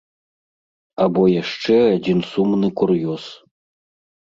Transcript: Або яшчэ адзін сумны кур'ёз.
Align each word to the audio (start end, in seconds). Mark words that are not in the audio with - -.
Або 1.05 1.23
яшчэ 1.41 1.77
адзін 1.95 2.19
сумны 2.33 2.73
кур'ёз. 2.83 3.23